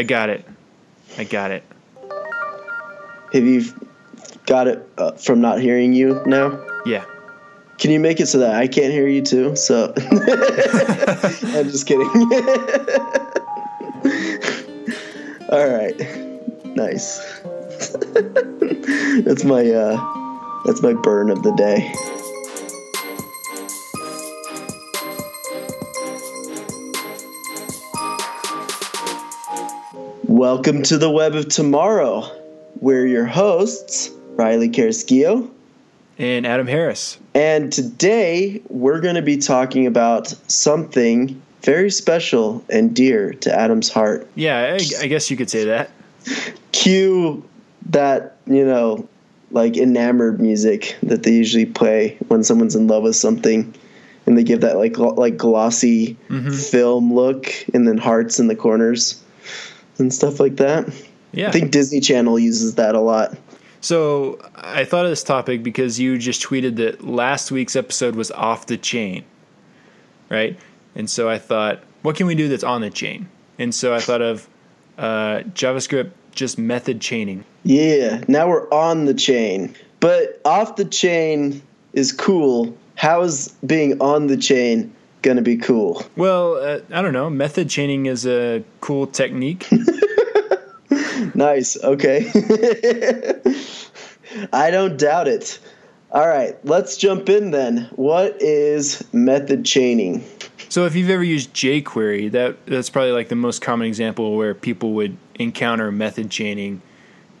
[0.00, 0.46] I got it.
[1.18, 1.62] I got it.
[3.34, 3.62] Have you
[4.46, 6.58] got it uh, from not hearing you now?
[6.86, 7.04] Yeah.
[7.76, 9.54] Can you make it so that I can't hear you too?
[9.56, 12.06] So I'm just kidding.
[15.52, 15.94] All right.
[16.64, 17.18] Nice.
[19.26, 20.00] that's my uh
[20.64, 21.92] that's my burn of the day.
[30.30, 32.22] Welcome to the Web of Tomorrow.
[32.80, 35.50] We're your hosts, Riley Carrasquillo.
[36.18, 37.18] And Adam Harris.
[37.34, 43.88] And today we're going to be talking about something very special and dear to Adam's
[43.88, 44.28] heart.
[44.36, 45.90] Yeah, I, I guess you could say that.
[46.70, 47.42] Cue
[47.86, 49.08] that, you know,
[49.50, 53.74] like enamored music that they usually play when someone's in love with something
[54.26, 56.52] and they give that like like glossy Mm-hmm.
[56.52, 59.20] film look and then hearts in the corners
[60.00, 60.92] and stuff like that.
[61.32, 61.48] Yeah.
[61.48, 63.36] I think Disney Channel uses that a lot.
[63.80, 68.30] So I thought of this topic because you just tweeted that last week's episode was
[68.32, 69.24] off the chain,
[70.28, 70.58] right?
[70.94, 73.28] And so I thought, what can we do that's on the chain?
[73.58, 74.48] And so I thought of
[74.98, 77.44] uh, JavaScript just method chaining.
[77.64, 79.74] Yeah, now we're on the chain.
[80.00, 82.76] But off the chain is cool.
[82.96, 86.04] How is being on the chain going to be cool?
[86.16, 87.30] Well, uh, I don't know.
[87.30, 89.68] Method chaining is a cool technique.
[91.34, 91.82] Nice.
[91.82, 92.30] Okay.
[94.52, 95.58] I don't doubt it.
[96.12, 97.88] All right, let's jump in then.
[97.94, 100.24] What is method chaining?
[100.68, 104.54] So if you've ever used jQuery, that that's probably like the most common example where
[104.54, 106.82] people would encounter method chaining,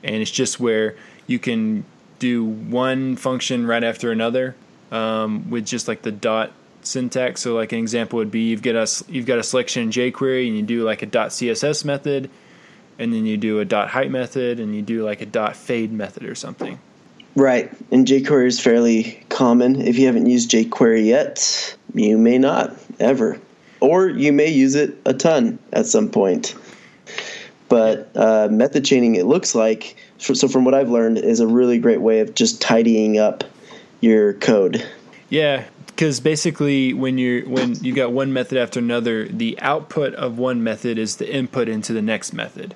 [0.04, 0.94] and it's just where
[1.26, 1.84] you can
[2.20, 4.54] do one function right after another
[4.92, 7.40] um, with just like the dot syntax.
[7.40, 10.46] So like an example would be you've got a you've got a selection in jQuery
[10.46, 12.30] and you do like a dot CSS method,
[12.98, 15.92] and then you do a dot height method, and you do like a dot fade
[15.92, 16.78] method or something.
[17.36, 19.80] Right, and jQuery is fairly common.
[19.80, 23.38] If you haven't used jQuery yet, you may not ever,
[23.78, 26.56] or you may use it a ton at some point.
[27.68, 31.78] But uh, method chaining, it looks like, so from what I've learned, is a really
[31.78, 33.44] great way of just tidying up
[34.00, 34.84] your code.
[35.28, 35.64] Yeah,
[36.00, 40.64] because basically, when you're when you got one method after another, the output of one
[40.64, 42.74] method is the input into the next method,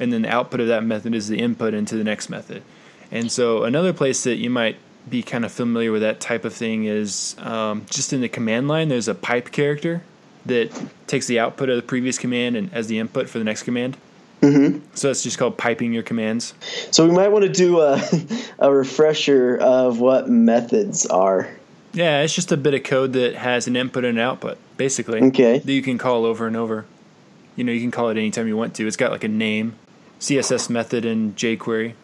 [0.00, 2.64] and then the output of that method is the input into the next method.
[3.12, 4.76] And so, another place that you might
[5.08, 8.66] be kind of familiar with that type of thing is um, just in the command
[8.66, 8.88] line.
[8.88, 10.02] There's a pipe character
[10.44, 10.72] that
[11.06, 13.96] takes the output of the previous command and as the input for the next command.
[14.42, 16.54] hmm So it's just called piping your commands.
[16.90, 18.02] So we might want to do a,
[18.58, 21.48] a refresher of what methods are.
[21.94, 25.22] Yeah, it's just a bit of code that has an input and an output, basically.
[25.22, 25.58] Okay.
[25.58, 26.84] that you can call over and over.
[27.56, 28.86] You know, you can call it anytime you want to.
[28.86, 29.76] It's got like a name,
[30.18, 31.94] CSS method in jQuery.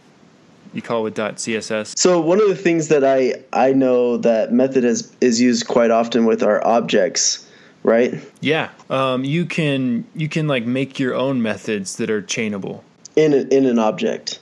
[0.73, 1.99] You call it .css.
[1.99, 5.91] So one of the things that I I know that method is is used quite
[5.91, 7.45] often with our objects,
[7.83, 8.15] right?
[8.41, 12.83] Yeah, um, you can you can like make your own methods that are chainable.
[13.17, 14.39] In a, in an object,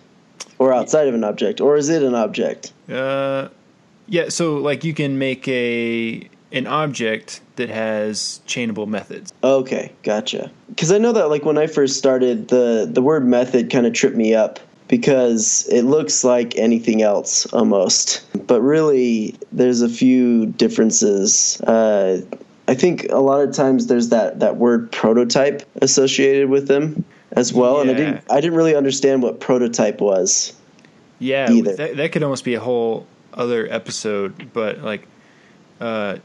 [0.59, 2.75] or outside of an object, or is it an object?
[2.91, 3.49] Uh,
[4.09, 9.33] yeah, so like you can make a an object that has chainable methods.
[9.45, 10.51] Okay, gotcha.
[10.69, 13.93] Because I know that like when I first started, the the word method kind of
[13.93, 14.59] tripped me up
[14.89, 21.61] because it looks like anything else almost, but really there's a few differences.
[21.63, 22.23] Uh,
[22.67, 27.53] I think a lot of times there's that that word prototype associated with them as
[27.53, 30.55] well, and I didn't I didn't really understand what prototype was.
[31.19, 31.77] Yeah, Either.
[31.77, 33.07] that that could almost be a whole
[33.39, 34.53] other episode.
[34.53, 35.07] But like,
[35.81, 36.19] uh,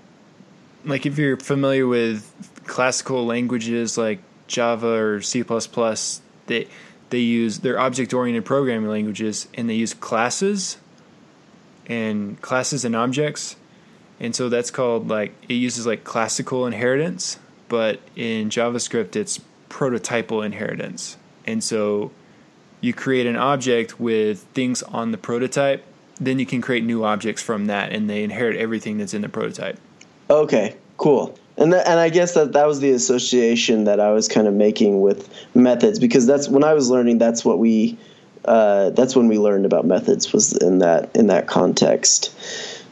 [0.83, 2.29] like if you're familiar with
[2.65, 5.43] classical languages like Java or C
[6.45, 6.67] they
[7.09, 10.77] they use they're object oriented programming languages and they use classes
[11.85, 13.55] and classes and objects.
[14.19, 20.45] And so that's called like it uses like classical inheritance, but in JavaScript it's prototypal
[20.45, 21.17] inheritance.
[21.45, 22.11] And so
[22.81, 25.85] you create an object with things on the prototype,
[26.19, 29.29] then you can create new objects from that and they inherit everything that's in the
[29.29, 29.79] prototype.
[30.29, 31.37] Okay, cool.
[31.57, 34.53] And that, and I guess that that was the association that I was kind of
[34.53, 37.19] making with methods because that's when I was learning.
[37.19, 37.97] That's what we,
[38.45, 42.35] uh, that's when we learned about methods was in that in that context.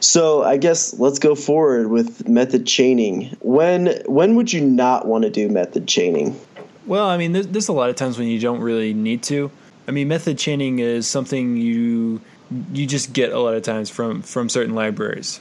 [0.03, 3.35] So I guess let's go forward with method chaining.
[3.41, 6.39] When when would you not want to do method chaining?
[6.85, 9.51] Well, I mean, there's, there's a lot of times when you don't really need to.
[9.87, 12.21] I mean, method chaining is something you
[12.73, 15.39] you just get a lot of times from from certain libraries.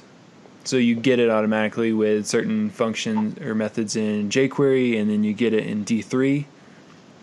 [0.64, 5.32] So you get it automatically with certain functions or methods in jQuery, and then you
[5.32, 6.44] get it in D3.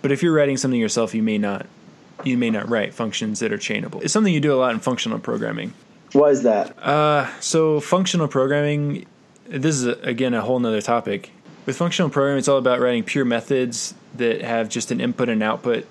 [0.02, 1.66] But if you're writing something yourself, you may not
[2.24, 4.02] you may not write functions that are chainable.
[4.04, 5.74] It's something you do a lot in functional programming.
[6.14, 6.78] Why is that?
[6.82, 9.06] Uh, so functional programming,
[9.48, 11.32] this is a, again a whole nother topic.
[11.66, 15.44] With functional programming, it's all about writing pure methods that have just an input and
[15.44, 15.86] output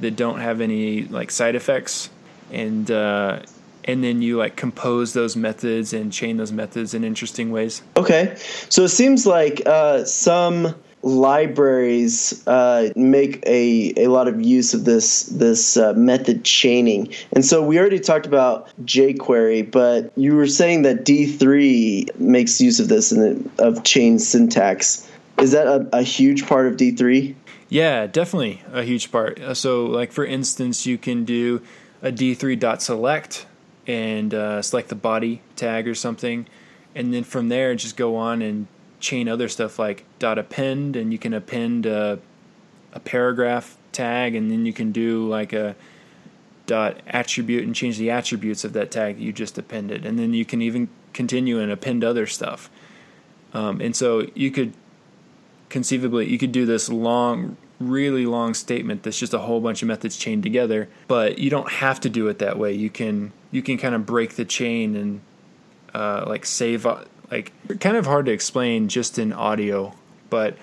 [0.00, 2.10] that don't have any like side effects,
[2.50, 3.40] and uh,
[3.84, 7.82] and then you like compose those methods and chain those methods in interesting ways.
[7.96, 8.34] Okay,
[8.68, 10.74] so it seems like uh, some
[11.04, 17.12] libraries uh, make a, a lot of use of this this uh, method chaining.
[17.32, 22.80] And so we already talked about jQuery, but you were saying that D3 makes use
[22.80, 25.08] of this and of chain syntax.
[25.38, 27.34] Is that a, a huge part of D3?
[27.68, 29.40] Yeah, definitely a huge part.
[29.40, 31.60] Uh, so, like for instance, you can do
[32.02, 33.46] a D3 dot select
[33.86, 36.46] and uh, select the body tag or something,
[36.94, 38.66] and then from there just go on and
[39.00, 42.18] chain other stuff like dot append, and you can append a,
[42.92, 45.76] a paragraph tag, and then you can do like a
[46.66, 50.32] dot attribute and change the attributes of that tag that you just appended, and then
[50.32, 52.70] you can even continue and append other stuff.
[53.52, 54.72] Um, and so you could
[55.68, 59.88] conceivably you could do this long really long statement that's just a whole bunch of
[59.88, 63.62] methods chained together but you don't have to do it that way you can you
[63.62, 65.20] can kind of break the chain and
[65.92, 66.86] uh, like save
[67.30, 69.92] like kind of hard to explain just in audio,
[70.30, 70.56] but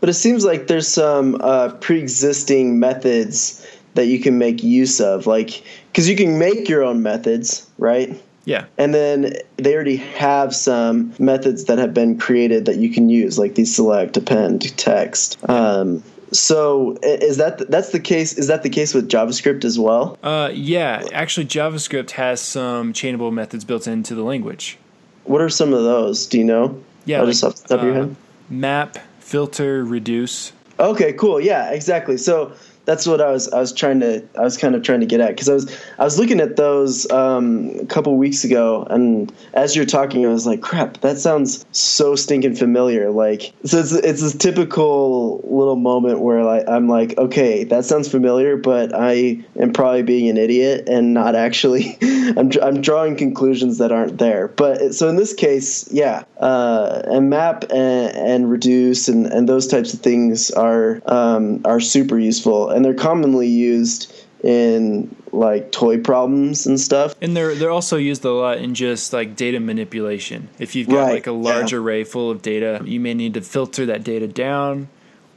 [0.00, 5.26] but it seems like there's some uh, pre-existing methods that you can make use of,
[5.26, 8.22] like because you can make your own methods, right?
[8.44, 8.66] Yeah.
[8.78, 13.38] And then they already have some methods that have been created that you can use,
[13.38, 15.36] like these select, append, text.
[15.48, 16.02] Um,
[16.32, 18.36] so is that that's the case?
[18.36, 20.18] Is that the case with JavaScript as well?
[20.22, 24.78] Uh, yeah, actually, JavaScript has some chainable methods built into the language.
[25.24, 26.26] What are some of those?
[26.26, 26.80] Do you know?
[27.04, 28.16] Yeah, like, just off the top uh, of your head.
[28.48, 30.52] Map, filter, reduce.
[30.78, 31.40] Okay, cool.
[31.40, 32.16] Yeah, exactly.
[32.16, 32.52] So
[32.86, 35.20] that's what I was I was trying to I was kind of trying to get
[35.20, 39.30] at because I was I was looking at those um, a couple weeks ago and
[39.54, 43.10] as you're talking I was like crap that sounds so stinking familiar.
[43.10, 48.08] Like so it's it's this typical little moment where like I'm like okay that sounds
[48.08, 53.78] familiar but I am probably being an idiot and not actually I'm I'm drawing conclusions
[53.78, 54.48] that aren't there.
[54.48, 59.66] But so in this case yeah uh, and map and, and reduce and, and those
[59.66, 64.12] types of things are um, are super useful and they're commonly used
[64.44, 67.14] in like toy problems and stuff.
[67.22, 70.50] And they're they're also used a lot in just like data manipulation.
[70.58, 71.78] If you've got right, like a large yeah.
[71.78, 74.88] array full of data, you may need to filter that data down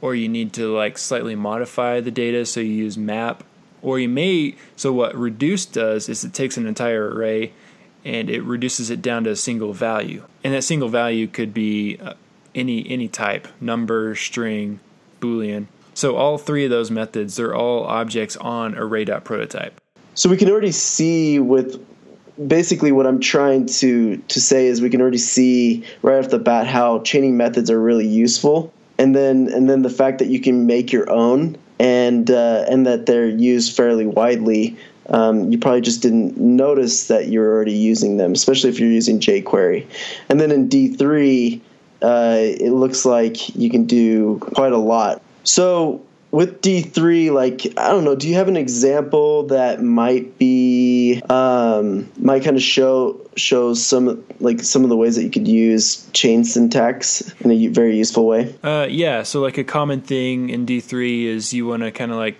[0.02, 3.42] or you need to like slightly modify the data so you use map
[3.82, 7.52] or you may so what reduce does is it takes an entire array
[8.04, 10.24] and it reduces it down to a single value.
[10.44, 12.14] And that single value could be uh,
[12.54, 14.80] any any type, number, string,
[15.20, 19.80] boolean so all three of those methods, they're all objects on array.prototype.
[20.14, 21.84] So we can already see with
[22.46, 26.38] basically what I'm trying to to say is we can already see right off the
[26.38, 30.40] bat how chaining methods are really useful, and then and then the fact that you
[30.40, 34.76] can make your own and uh, and that they're used fairly widely.
[35.08, 39.18] Um, you probably just didn't notice that you're already using them, especially if you're using
[39.18, 39.84] jQuery.
[40.28, 41.60] And then in D3,
[42.00, 47.88] uh, it looks like you can do quite a lot so with D3, like I
[47.90, 53.20] don't know, do you have an example that might be um, might kind of show
[53.36, 57.66] shows some like some of the ways that you could use chain syntax in a
[57.68, 58.54] very useful way?
[58.62, 62.16] Uh, yeah, so like a common thing in D3 is you want to kind of
[62.16, 62.36] like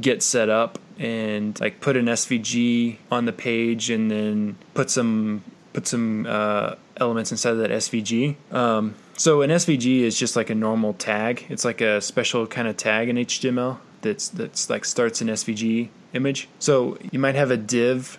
[0.00, 5.42] get set up and like put an SVG on the page and then put some
[5.72, 8.36] put some uh, elements inside of that SVG.
[8.52, 11.46] Um, so an SVG is just like a normal tag.
[11.48, 15.90] It's like a special kind of tag in HTML that's that's like starts an SVG
[16.12, 16.48] image.
[16.58, 18.18] So you might have a div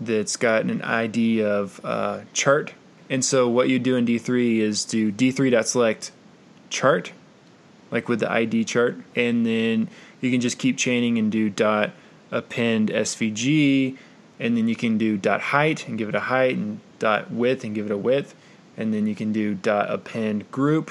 [0.00, 2.72] that's got an ID of uh, chart,
[3.10, 6.12] and so what you do in D3 is do D3.select
[6.70, 7.12] chart,
[7.90, 9.90] like with the ID chart, and then
[10.22, 11.90] you can just keep chaining and do dot
[12.30, 13.98] append SVG,
[14.40, 17.64] and then you can do dot height and give it a height and dot width
[17.64, 18.34] and give it a width
[18.78, 20.90] and then you can do dot append group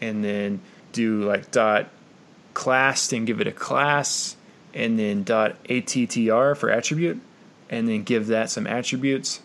[0.00, 0.60] and then
[0.92, 1.88] do like dot
[2.54, 4.34] class and give it a class
[4.74, 7.20] and then dot attr for attribute
[7.70, 9.40] and then give that some attributes.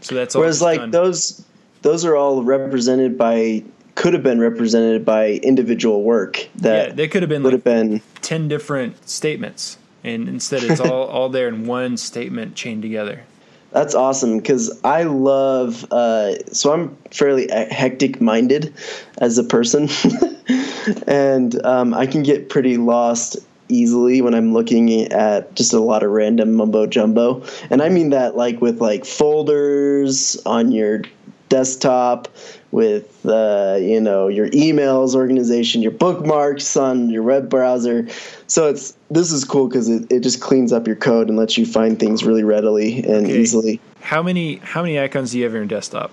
[0.00, 0.90] So that's all whereas like done.
[0.90, 1.44] those
[1.82, 3.62] those are all represented by
[3.94, 7.64] could have been represented by individual work that yeah, they could have been would like
[7.64, 9.76] have been 10 different statements.
[10.02, 13.24] And instead it's all all there in one statement chained together
[13.72, 15.86] that's awesome because I love.
[15.90, 18.74] Uh, so I'm fairly hectic minded
[19.18, 19.88] as a person.
[21.06, 23.36] and um, I can get pretty lost
[23.68, 27.44] easily when I'm looking at just a lot of random mumbo jumbo.
[27.70, 31.02] And I mean that like with like folders on your
[31.48, 32.28] desktop,
[32.72, 38.08] with uh, you know your emails organization, your bookmarks on your web browser.
[38.46, 41.58] So it's this is cool because it, it just cleans up your code and lets
[41.58, 43.38] you find things really readily and Okay.
[43.40, 43.80] easily.
[44.00, 46.12] How many how many icons do you have on your desktop?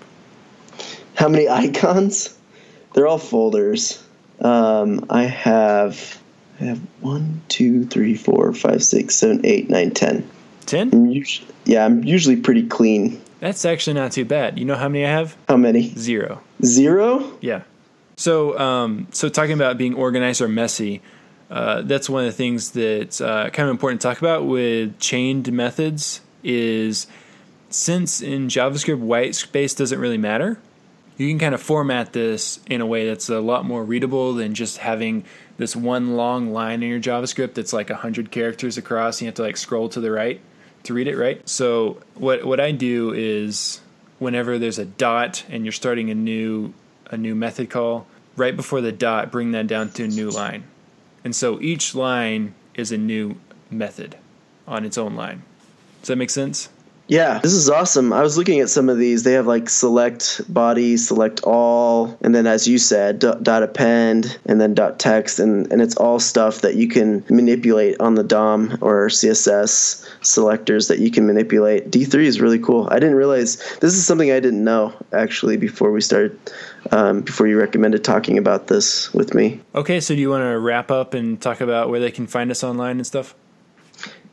[1.14, 2.34] How many icons?
[2.94, 4.02] They're all folders.
[4.40, 6.20] Um, I have
[6.60, 10.28] I have one, two, three, four, five, six, seven, eight, nine, ten.
[10.66, 10.90] Ten?
[10.92, 13.20] I'm usually, yeah, I'm usually pretty clean.
[13.40, 14.58] That's actually not too bad.
[14.58, 15.36] You know how many I have?
[15.48, 15.94] How many?
[15.94, 16.42] Zero.
[16.64, 17.38] Zero?
[17.40, 17.62] Yeah.
[18.16, 21.02] So, um, so talking about being organized or messy,
[21.50, 24.98] uh, that's one of the things that's uh, kind of important to talk about with
[24.98, 26.20] chained methods.
[26.42, 27.06] Is
[27.68, 30.58] since in JavaScript white space doesn't really matter,
[31.16, 34.54] you can kind of format this in a way that's a lot more readable than
[34.54, 35.24] just having
[35.56, 39.16] this one long line in your JavaScript that's like hundred characters across.
[39.16, 40.40] And you have to like scroll to the right
[40.88, 41.46] to read it, right?
[41.48, 43.80] So what what I do is
[44.18, 46.74] whenever there's a dot and you're starting a new
[47.06, 50.64] a new method call, right before the dot, bring that down to a new line.
[51.24, 53.36] And so each line is a new
[53.70, 54.16] method
[54.66, 55.42] on its own line.
[56.00, 56.68] Does that make sense?
[57.08, 58.12] Yeah, this is awesome.
[58.12, 59.22] I was looking at some of these.
[59.22, 64.38] They have like select body, select all, and then as you said, dot, dot append,
[64.44, 68.22] and then dot text, and, and it's all stuff that you can manipulate on the
[68.22, 71.90] DOM or CSS selectors that you can manipulate.
[71.90, 72.86] D3 is really cool.
[72.90, 76.38] I didn't realize this is something I didn't know actually before we started,
[76.90, 79.62] um, before you recommended talking about this with me.
[79.74, 82.50] Okay, so do you want to wrap up and talk about where they can find
[82.50, 83.34] us online and stuff?